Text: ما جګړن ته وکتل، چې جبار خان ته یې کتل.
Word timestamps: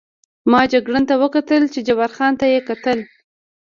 ما 0.51 0.61
جګړن 0.71 1.03
ته 1.09 1.15
وکتل، 1.23 1.63
چې 1.73 1.79
جبار 1.87 2.09
خان 2.15 2.33
ته 2.39 2.45
یې 2.53 2.59
کتل. 2.69 2.99